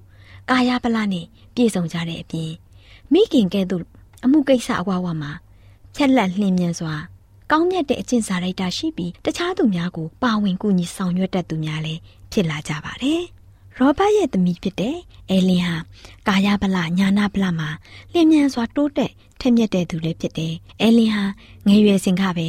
[0.50, 2.52] ကာယပလနဲ့ပြည့်စုံကြတဲ့အပြင်
[3.14, 3.84] မိခင်ကဲ့သို့
[4.24, 5.32] အမှုကိစ္စအဝဝမှာ
[5.96, 6.96] ဖြက်လက်လှင်မြန်စွာ
[7.52, 12.00] ကောင်းမြတ်တဲ့အကျင့်စာရိုက်တာရှိပြီးတခြားသူများကိုပါဝင်ကူညီဆောင်ရွက်တတ်သူများလည်း
[12.32, 13.22] ဖြစ်လာကြပါတယ်။
[13.78, 14.98] ရောဘတ်ရဲ့သမီးဖြစ်တဲ့
[15.30, 15.76] အဲလင်ဟာ
[16.28, 17.70] ကာယဗလညာနာဗလမှာ
[18.14, 21.24] လျင်မြန်စွာတိုးတက်ထက်မြက်တဲ့သူလည်းဖြစ်တယ်။အဲလင်ဟာ
[21.68, 22.48] ငယ်ရွယ်စဉ်ကပဲ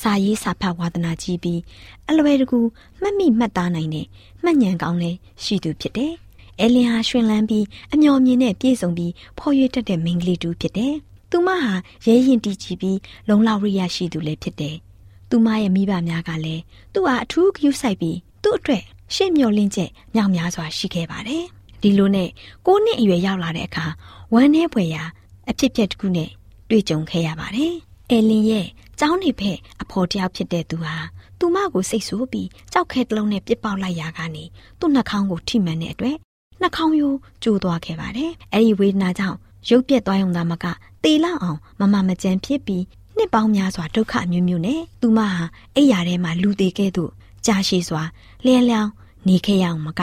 [0.00, 1.60] စာရေးစာဖတ်ဝါသနာကြီးပြီး
[2.08, 2.58] အလွယ်တကူ
[3.00, 4.06] မှတ်မိမှတ်သားနိုင်တဲ့
[4.42, 6.12] မှတ်ဉာဏ်ကောင်းလည်းရှိသူဖြစ်တယ်။
[6.60, 10.94] အဲလင်ဟာရှင်လန်းပြီးအမျော်မြင်နဲ့ပြည့်စုံပြီးဖော်ရွေတတ်တဲ့မိန်းကလေးတူဖြစ်တယ်။
[11.30, 11.72] သူမဟာ
[12.06, 14.76] ရဲရင်တီးကြည့်ပြီးလုံလောက်ရိယရှိသူလည်းဖြစ်တယ်။
[15.30, 18.84] သူမရဲ့မိဘများကလည်းသူ့ဟာအထူးဂရုစိုက်ပြီးသူ့အတွက်
[19.14, 21.44] ရှေ့မျှော်လင့်ချက်မြောက်များစွာရှိခဲ့ပါတယ်။
[21.82, 22.30] ဒီလိုနဲ့
[22.66, 23.86] ကိုနှစ်အရွယ်ရောက်လာတဲ့အခါ
[24.34, 25.04] ဝမ်းနဲ့ဖွယ်ရာ
[25.50, 26.30] အဖြစ်ပြက်တစ်ခုနဲ့
[26.70, 27.74] တွေ့ကြုံခဲ့ရပါတယ်။
[28.10, 28.66] အဲလင်ရဲ့
[29.00, 30.94] ကျောင်းနေဖက်အဖော်တယောက်ဖြစ်တဲ့သူဟာ
[31.38, 34.44] သူမကိုစိတ်ဆိုးပြီးကြောက်ခဲတလုံးနဲ့ပြစ်ပေါက်လိုက်ရာကနေ
[34.78, 36.16] သူ့နှာခေါင်းကိုထိမှန်တဲ့အတွက်
[36.60, 39.38] နှာခေါင်းရိုးကျိုးသွားခဲ့ပါတယ်။အဲဒီဝေဒနာကြောင့်
[39.70, 40.64] ရုပ်ပြက်သွားရုံသာမက
[41.04, 42.84] တေလောက်အောင်မမမကြမ်းဖြစ်ပြီး
[43.16, 45.44] နှစ်ပေါင်းများစွာဒုက္ခမျိုးမျိုးနဲ့သူမဟာ
[45.76, 47.04] အိယာထဲမှာလူသေးခဲ့သူ
[47.46, 48.02] ကြာရှည်စွာ
[48.44, 48.90] လျှဲလျောင်း
[49.28, 50.02] နေခဲ့ရအောင်မက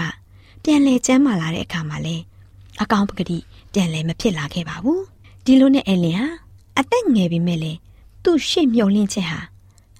[0.64, 2.16] ပြန်လဲကျမ်းမာလာတဲ့အခါမှာလဲ
[2.82, 3.38] အကောင်ပကတိ
[3.74, 5.04] ပြန်လဲမဖြစ်လာခဲ့ပါဘူး
[5.46, 6.28] ဒီလိုနဲ့အလင်ဟာ
[6.80, 7.72] အသက်ငယ်ပြီမဲ့လဲ
[8.24, 9.40] သူ့ရှေ့မျောလင့်ချက်ဟာ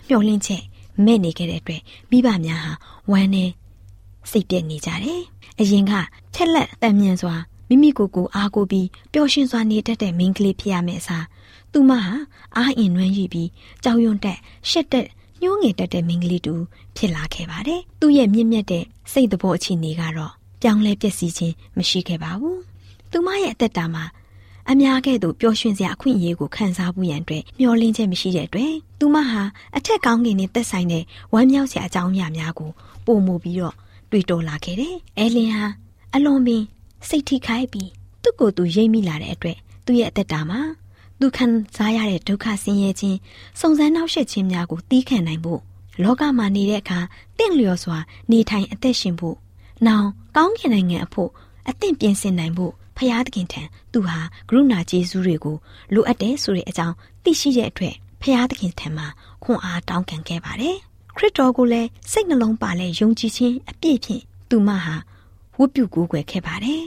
[0.08, 0.64] မျောလင့်ချက်
[1.06, 2.74] မဲ့နေခဲ့တဲ့အတွက်မိဘများဟာ
[3.12, 3.50] ဝမ်းနဲ့
[4.32, 5.22] စိတ်ပြည့်နေကြတယ်
[5.60, 5.94] အရင်က
[6.34, 7.36] ထက်လက်တန်မြန်စွာ
[7.74, 11.26] မိမိကိုယ်ကိုအားကိုပြီးပျော်ရွှင်စွာနေတတ်တဲ့မိန်းကလေးဖြစ်ရမယ့်အစား
[11.72, 12.14] သူမဟာ
[12.58, 13.50] အားအင်နွမ်းရည်ပြီး
[13.84, 15.08] ကြောင်ရွံတက်ရှက်တက်
[15.42, 16.54] ညှိုးငယ်တက်တဲ့မိန်းကလေးတူ
[16.96, 22.58] ဖြစ်လာခဲ့ပါတယ်။သူ့ရဲ့မြင့်မြတ်တဲ့စိတ်သဘောအခြေအနေကတော့ပြောင်းလဲပျက်စီးခြင်းမရှိခဲ့ပါဘူး။
[23.12, 24.04] သူမရဲ့အသက်တာမှာ
[24.70, 29.42] အများကဲ့သို့ပျော်ရွှင်စရာအခွင့်အရေးကိုခံစားမှုရန်အတွက်မျှော်လင့်ချက်မရှိတဲ့အတွက်သူမဟာ
[29.78, 31.04] အထက်ကောင်းကင်နဲ့သက်ဆိုင်တဲ့
[31.34, 32.72] ဝမ်းမြောက်စရာအကြောင်းအရာများကို
[33.06, 33.76] ပုံမူပြီးတော့
[34.12, 35.66] တွေ့တော်လာခဲ့တယ်။အဲလင်ဟာ
[36.14, 36.64] အလွန်ပင်
[37.08, 37.90] စိတ်ထိခိုက်ပြီး
[38.24, 40.62] သူ့ကိုယ်သူရိပ်မိလာတဲ့အတွက်သူ့ရဲ့အသက်တာမှာ
[41.20, 43.18] သူခံစားရတဲ့ဒုက္ခဆင်းရဲခြင်း
[43.60, 45.62] စုံစမ်းနှောက်ယှက်ခြင်းများကိုတီးခံနိုင်ဖို့
[46.04, 47.00] လောကမှာနေတဲ့အခါ
[47.38, 47.98] တင့်လျော်စွာ
[48.32, 49.38] နေထိုင်အသက်ရှင်ဖို့
[49.88, 51.30] နောင်ကောင်းကင်နိုင်ငံအဖို့
[51.70, 54.18] အသင့်ပြင်ဆင်နိုင်ဖို့ဖရာသခင်ထံသူဟာ
[54.50, 55.58] ကရုဏာကျေးဇူးတွေကို
[55.94, 59.08] လိုအပ်တယ်ဆိုတဲ့အကြောင်းသိရှိတဲ့အတွက်ဖရာသခင်ထံမှာ
[59.44, 60.78] ခွန်အားတောင်းခံခဲ့ပါတယ်
[61.16, 64.96] ခရစ်တော်ကိုလည်းစိတ်နှလုံးပါလဲယုံကြည်ခြင်းအပြည့်ဖြင့်သူမဟာ
[65.62, 66.84] ဝတ်ပြုကိုးကွယ်ခဲ့ပါတယ်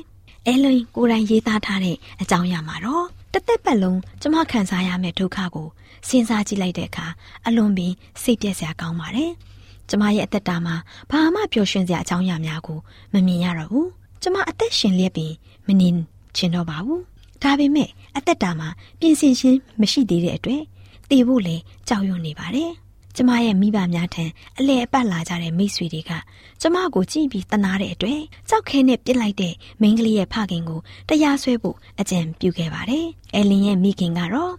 [0.46, 5.68] အဲလွင်ကိုယ်တိုင်ရေးသားထားတဲ့အကြောင်းအရာမှာတော့တသက်ပတ်လုံးကျမခံစားရမယ့်ဒုက္ခကို
[6.08, 7.06] စဉ်းစားကြည့်လိုက်တဲ့အခါ
[7.46, 9.30] အလွန်ပင်စိတ်ပြည့်စရာကောင်းပါတယ်။
[9.88, 10.74] ကျမရဲ့အသက်တာမှာ
[11.10, 12.78] ဘာမှပျော်ရွှင်စရာအကြောင်းအရာများကို
[13.12, 13.86] မမြင်ရတော့ဘူး။
[14.22, 15.32] ကျမအသက်ရှင်လျက်ပင်
[15.66, 15.88] မနေ
[16.36, 17.00] ချင်တော့ပါဘူး။
[17.42, 18.68] ဒဒါပေမဲ့အသက်တာမှာ
[19.00, 20.62] ပြင်ဆင်ခြင်းမရှိသေးတဲ့အတွက်
[21.10, 22.70] သေဖို့လည်းကြောက်ရွံ့နေပါတယ်
[23.16, 24.24] ကျမရဲ့မိဘများထံ
[24.58, 26.12] အလဲအပတ်လာကြတဲ့မိတ်ဆွေတွေက
[26.60, 34.54] ကျမကိုကြည့်ပြီးတနာတဲ့အတွက်ကြောက်ခဲနဲ့ပြစ်လိုက်တဲ့မိန်းကလေးရဲ့ဖခင်ကိုတရားစွဲဖို့အကြံပြုခဲ့ပါတယ်။အဲလင်ရဲ့မိခင်ကတော့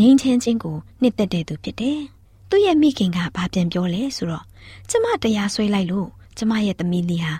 [0.00, 2.00] ငိမ့်ချမ်းချင်းကိုနှစ်သက်တဲ့သူဖြစ်တယ်။
[2.50, 4.44] သူ့ရဲ့မိခင်ကဘာပြန်ပြောလဲဆိုတော့
[4.90, 7.34] ကျမတရားစွဲလိုက်လို့ကျမရဲ့သမီးလေးဟာ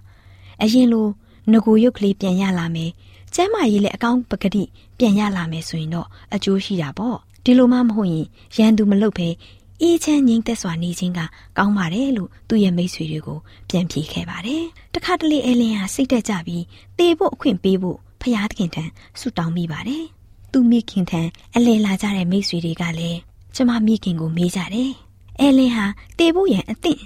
[0.63, 1.07] အရင်လို
[1.53, 2.91] ငကိုရုပ်ကလေးပြန်ရလာမယ်။
[3.35, 4.65] ကျမ်းမာရေးလည်းအကောင်းပကတိ
[4.99, 9.29] ပြန်ရလာမယ်ဆိုရင်တော့အကျိုးရှိတာပေါ့။ဒီလိုမှမဟုတ်ရင်ရန်သူမလုပ်ဘဲ
[9.83, 11.21] အေးချမ်းငြိမ်သက်စွာနေခြင်းက
[11.59, 14.63] ကောင်းပါတယ်လို့သူ့ရဲ့မိတ်ဆွေတွေကိုပြန်ဖြေခဲ့ပါတယ်။
[14.95, 16.65] တခါတလေအဲလင်ဟာစိတ်တက်ကြပြီး
[16.99, 18.85] တေဖို့အခွင့်ပေးဖို့ဖျားသခင်ထံ
[19.21, 20.05] ဆုတောင်းမိပါတယ်။
[20.53, 21.21] သူ့မိခင်ထံ
[21.55, 23.19] အလဲလာကြတဲ့မိတ်ဆွေတွေကလည်း
[23.55, 24.91] ကျမမိခင်ကိုမေးကြတယ်။
[25.41, 25.87] အဲလင်ဟာ
[26.19, 27.01] တေဖို့ရန်အသင့်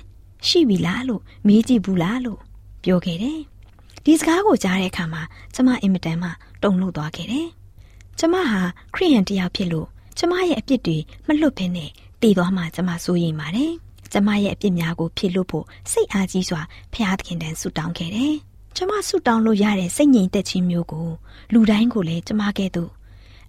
[0.46, 2.40] ရှိပြီလားလို့မေးကြည့်ဘူးလားလို့
[2.85, 3.40] ပြောခဲ့တယ်။
[4.04, 5.22] ဒီစကားကိုကြားတဲ့အခါမှာ
[5.54, 6.28] ကျမအင်မတန်မှ
[6.62, 7.48] တုန်လှုပ်သွားခဲ့တယ်။
[8.18, 8.61] ကျမဟာ
[8.94, 11.90] ခရိယန်တယောက်ဖြစ်လို့ကျမရဲ့အပြစ်တွေမလွတ်ဘဲနဲ့
[12.22, 13.72] တည်သွားမှကျမစိုးရိမ်ပါတယ်။
[14.12, 16.61] ကျမရဲ့အပြစ်များကိုဖြေလို့ဖို့စိတ်အားကြီးစွာ
[16.92, 18.35] ဖျားသခင်တန်ဆုတောင်းခဲ့တယ်။
[18.76, 21.09] ကျမဆုတောင်းလို့ရတဲ့စိတ်ငြိမ်သက်ခြင်းမျိုးကို
[21.52, 22.90] လူတိုင်းကိုလည်းကျမကဲ့သို့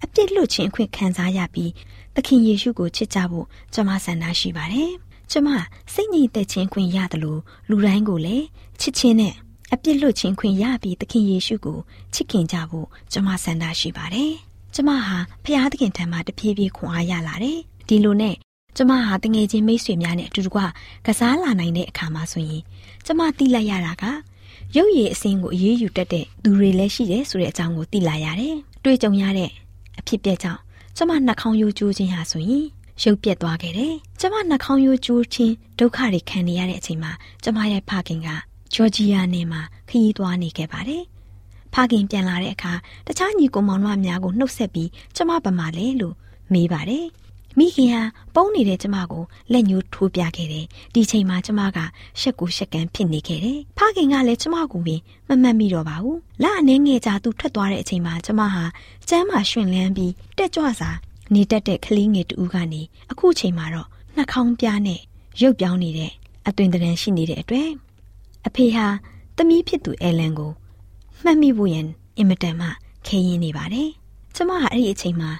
[0.03, 1.71] အပြစ်လွတ်ခြင်းအခွင့်ခံစားရပြီး
[2.15, 4.91] သခင်ယေရှုကိုချစ်ကြဖို့ကျမဆန္ဒရှိပါတယ်။
[5.32, 5.47] ကျမ
[5.93, 8.45] စိတ်ငြိမ်သက်ခြင်းခွင့်ရတယ်လို့လူတိုင်းကိုလည်း
[8.82, 9.34] ချစ်ခြင်းနဲ့
[9.73, 11.79] အပြစ်လွတ်ခြင်းခွင့်ရပြီးသခင်ယေရှုကို
[12.13, 14.34] ချစ်ခင်ကြဖို့ကျမဆန္ဒရှိပါတယ်။
[14.75, 18.36] ကျမဟာဖျားသခင်ထံမှတဖြည်းဖြည်းခွန်အားရလာတယ်။ဒီလိုနဲ့
[18.75, 20.60] ကျမဟာတငယ်ချင်းမိတ်ဆွေများနဲ့အတူတကွ
[21.05, 22.62] ကစားလာနိုင်တဲ့အခါမှာဆိုရင်
[23.05, 24.03] ကျမသိလိုက်ရတာက
[24.75, 29.49] ရုပ်ရည်အစင်းကိုအေးအေးယူတတ်တဲ့သူတွေလည်းရှိတယ်ဆိုတဲ့အကြောင်းကိုသိလာရတယ်။တွေ့ကြုံရတဲ့
[29.99, 30.62] အဖြစ်ပြက်ကြောင့်
[30.97, 32.65] ကျမနှာခေါင်းရိုးကျိုးခြင်းဟာဆိုရင်
[33.03, 37.12] ရုပ်ပြက်သွားခဲ့တယ်။ကျမနှာခေါင်းရိုးကျိုးခြင်းဒုက္ခတွေခံနေရတဲ့အချိန်မှာ
[37.43, 38.29] ကျမရဲ့ဖခင်က
[38.73, 41.03] ဂျော်ဂျီယာနယ်မှာခရီးသွားနေခဲ့ပါတယ်။
[41.73, 42.73] ဖခင်ပြန်လာတဲ့အခါ
[43.08, 46.15] တခြားညီကောင်မောင်နှမများကိုနှုတ်ဆက်ပြီးကျမဗမာလဲလို့
[46.53, 47.05] မေးပါတယ်။
[47.58, 48.02] မိခင်ဟာ
[48.36, 51.78] ပုံနေတဲ့ကျမကိုလက်ညှိုးထိုးပြခဲ့တယ်ဒီချိန်မှာကျမက
[52.20, 58.64] ရှက်ကူရှက်ကန်ဖြစ်နေခဲ့တယ်ဖခင်ကလည်းကျမကိုပင်မမှတ်မိတော့ပါဘူးလအနေငယ်ကြာသူထွက်သွားတဲ့အချိန်မှာကျမဟာ
[59.10, 60.92] ကျမ်းမာရှင်လန်းပြီးတက်ကြွစွာ
[61.34, 62.82] နေတတ်တဲ့ကလေးငယ်တူကနေ
[63.12, 65.00] အခုချိန်မှာတော့နှာခေါင်းပြားနဲ့
[65.42, 66.12] ရုပ်ပြောင်းနေတဲ့
[66.48, 67.70] အသွင်တရံရှိနေတဲ့အတွက်
[68.48, 68.86] အဖေဟာ
[69.38, 70.52] သမီးဖြစ်သူအဲလန်ကို
[71.24, 72.68] မှတ်မိဖို့ရန်အင်မတန်မှ
[73.08, 73.90] ခဲရင်နေပါတယ်
[74.36, 75.32] ကျမဟာအဲ့ဒီအချိန်မှာ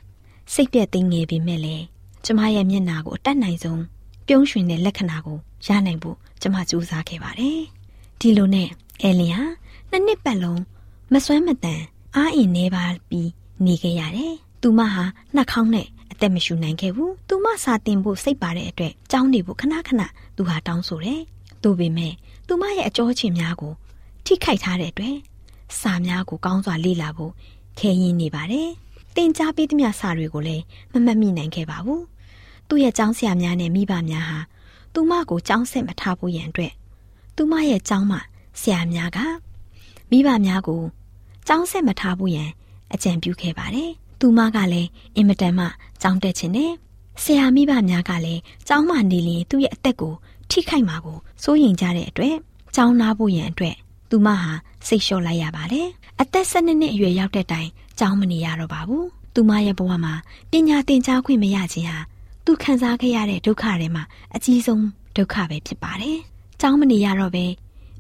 [0.54, 1.86] စိတ်ပြက်သိငယ်ပေမဲ့လည်း
[2.26, 3.82] ကျမရဲ့မျက်နှာကိုအတတ်နိုင်ဆုံး
[4.28, 7.62] ပြုံးရွှင်တဲ့လက္ခဏာကိုရနိုင်ဖို့ကျမကြိုးစားခဲ့ပါတယ်။
[8.20, 8.70] ဒီလိုနဲ့
[9.02, 9.46] အဲလင်ဟာ
[9.92, 10.62] နှစ်နှစ်ပတ်လုံး
[11.14, 11.82] မစွမ်းမတန်
[12.16, 13.30] အားအင်နေပါပြီး
[13.66, 15.04] နေခဲ့ရတယ်။သူမဟာ
[15.36, 20.02] နှာခေါင်းနဲ့အသက်မရှူနိုင်ခဲ့ဘူး။သူမစာတင်ဖို့စိတ်ပါတဲ့အတွက်ကြောင်းနေဖို့ခဏခဏ
[20.36, 21.22] သူဟာတောင်းဆိုတယ်။
[21.64, 22.14] သို့ပေမဲ့
[22.48, 23.74] သူမရဲ့အကြောချင်များကို
[24.26, 25.16] ထိခိုက်ထားတဲ့အတွက်
[25.80, 27.32] စာများကိုကောင်းစွာလေ့လာဖို့
[27.80, 28.70] ခဲရင်နေပါတယ်။
[29.20, 32.02] တင်ကြားပေးသမျှစာတွေကိုလည်းမမတ်မိနိုင်ခဲ့ပါဘူး။
[32.68, 34.40] သူ့ရဲ့ကျောင်းဆရာများနဲ့မိဘများဟာ
[34.94, 36.74] သူမကိုကျောင်းဆက်မထားဖို့ရန်အတွက်
[37.36, 38.18] သူမရဲ့ကျောင်းမှ
[38.62, 39.20] ဆရာများက
[40.12, 40.82] မိဘများကို
[41.48, 42.50] ကျောင်းဆက်မထားဖို့ရန်
[42.94, 45.66] အကြံပြုခဲ့ပါတယ်။သူမကလည်းအင်မတန်မှ
[46.02, 46.72] ကျောင်းတက်ခြင်းနဲ့
[47.24, 50.14] ဆရာမိဘများကလည်းကျောင်းမှနေရင်သူ့ရဲ့အသက်ကို
[50.52, 52.36] ထိခိုက်မှာကိုစိုးရိမ်ကြတဲ့အတွက်
[52.76, 53.76] ကျောင်းနာဖို့ရန်အတွက်
[54.10, 54.52] သူမဟာ
[54.88, 55.88] စိတ်လျှော့လိုက်ရပါတယ်။
[56.22, 57.70] အသက်၁၂နှစ်အရွယ်ရောက်တဲ့တိုင်
[58.00, 60.14] ကြောင်းမနေရတော့ပါဘူး။သူမရဲ့ဘဝမှာ
[60.52, 61.98] ပညာသင်ကြားခွင့်မရခြင်းဟာ
[62.46, 64.04] သူခံစားခဲ့ရတဲ့ဒုက္ခတွေမှာ
[64.36, 64.86] အကြီးဆုံး
[65.18, 66.18] ဒုက္ခပဲဖြစ်ပါတယ်။
[66.62, 67.46] ကြောင်းမနေရတော့ပဲ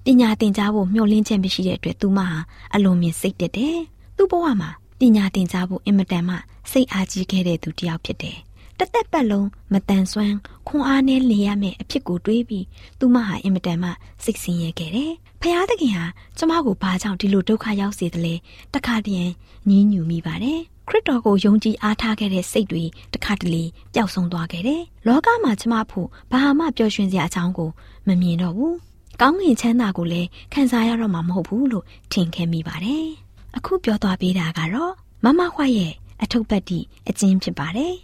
[0.05, 2.37] ပညာသင်ကြားဖို့မျှော်လင့်ချက်မရှိတဲ့အတွက်သူမဟာ
[2.73, 3.77] အလွန်မြင်စိတ်တက်တယ်။
[4.17, 4.69] သူ့ဘဝမှာ
[4.99, 6.35] ပညာသင်ကြားဖို့အင်မတန်မှ
[6.71, 8.37] စိတ်အားကြီးခဲ့တဲ့သူတစ်ယောက်ဖြစ်တယ်။
[8.79, 10.35] တသက်ပတ်လုံးမတန်ဆွမ်း
[10.67, 12.65] ခွန်အားနဲ့နေရမယ့်အဖြစ်ကိုတွေးပြီး
[12.99, 13.89] သူမဟာအင်မတန်မှ
[14.23, 16.05] စိတ်ဆင်းရဲခဲ့တယ်ဖယားသခင်ဟာ
[16.37, 18.33] ကျမကိုဘာကြောင့်ဒီလိုဒုက္ခရောက်စေသလဲ
[18.73, 19.31] တခါတည်း
[19.69, 23.63] ညင်းညူမိပါတယ်ခရစ်တော်ကိုယုံကြည်အားထားခဲ့တဲ့စိတ်တွေတခါတလေ
[23.93, 27.69] ပျောက်ဆုံးသွားခဲ့တယ်လောကမှာကျမဖို့ဘာမှပျော်ရွှင်စရာအကြောင်းကို
[28.07, 28.75] မမြင်တော့ဘူး
[29.21, 33.07] ကောင်းငင်ချမ်းသာကိုလည်းခံစားရတော့မှာမဟုတ်ဘူးလို့ထင်ခဲ့မိပါတယ်
[33.57, 37.95] အခုပြောသွားပေးတာကတော့မမခွရဲ့အထုပ်ပတ်တိအကျဉ်းဖြစ်ပါတယ်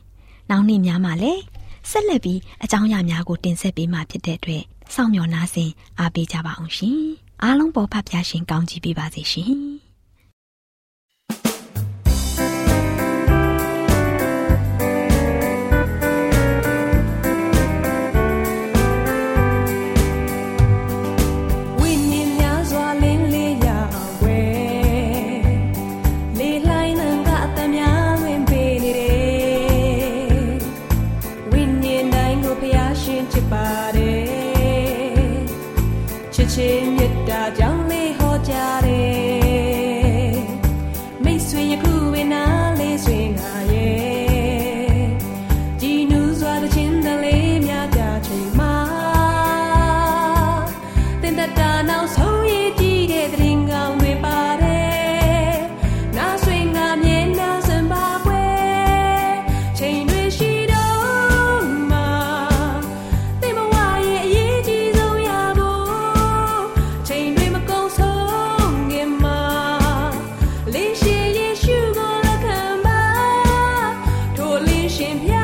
[0.49, 1.41] နောက်နေ့များမှာလည်း
[1.89, 4.63] ဆက်လက်ပြီးအကြောင်းအရာများကိုတင်ဆက်ပေးမှာဖြစ်တဲ့အတွက်
[4.95, 6.99] စောင့်မျှော်နားဆင်အားပေးကြပါအောင်ရှင်။
[7.43, 9.53] အားလုံးပေါ်ဖဖျားရှင်ကောင်းချီးပေးပါစေရှင်။
[74.97, 75.34] ရှ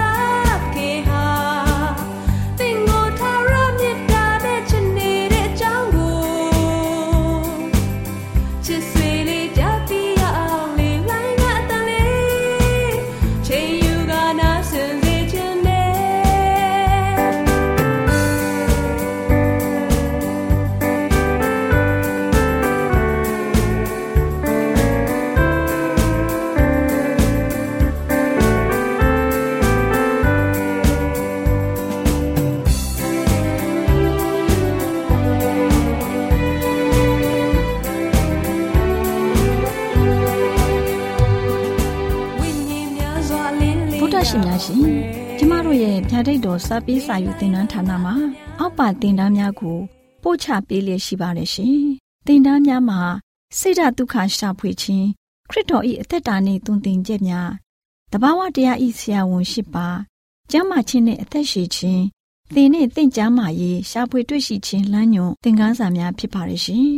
[46.73, 48.13] စပေးစာယူတင်နန်းဌာနမှာ
[48.59, 49.77] အောက်ပါတင်ဒားများကို
[50.23, 51.79] ပို့ချပေးလျက်ရှိပါတယ်ရှင်
[52.27, 53.01] တင်ဒားများမှာ
[53.57, 55.07] ဆိဒ္ဓတုခရှာဖွေခြင်း
[55.49, 57.49] ခရစ်တော်၏အသက်တာနှင့်တုန်တင်ကြများ
[58.11, 59.87] တဘာဝတရားဤဆရာဝန်ရှိပါ
[60.51, 62.03] ကျမ်းမာခြင်းနှင့်အသက်ရှိခြင်း
[62.53, 66.91] သင်နှင့်တင့်ကြမာရေးရှာဖွေတွေ့ရှိခြင်းလမ်းညွန်သင်ခန်းစာများဖြစ်ပါရဲ့ရှင်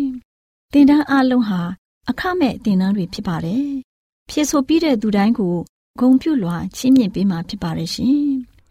[0.73, 1.61] တင်ဒားအလုံးဟာ
[2.09, 3.67] အခမဲ့တင်ဒားတွေဖြစ်ပါတယ်
[4.29, 5.55] ဖြစ်ဆိုပြီးတဲ့သူတိုင်းကို
[5.99, 8.33] ဂုံပြုလွှာချီးမြှင့်ပေးမှာဖြစ်ပါတယ်ရှင်။